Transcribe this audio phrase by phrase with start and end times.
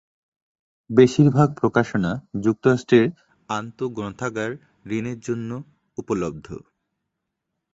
[0.89, 2.11] বেশিরভাগ প্রকাশনা
[2.41, 3.05] যুক্তরাষ্ট্রের
[3.49, 4.51] আন্তঃ-গ্রন্থাগার
[4.89, 5.49] ঋণের জন্য
[5.97, 6.47] উপলব্ধ।